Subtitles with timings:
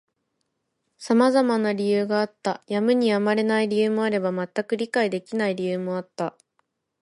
[0.97, 2.63] 様々な理由があった。
[2.65, 6.35] やむにやまれない理由もあれば、全く理解できない理由もあった。